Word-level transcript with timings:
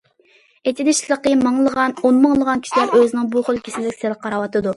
ئېچىنىشلىقى 0.69 1.33
مىڭلىغان، 1.41 1.93
ئونمىڭلىغان 2.09 2.65
كىشىلەر 2.65 2.97
ئۆزىنىڭ 3.01 3.29
بۇ 3.37 3.45
خىل 3.51 3.61
كېسىلىگە 3.69 3.95
سەل 4.03 4.19
قاراۋاتىدۇ. 4.27 4.69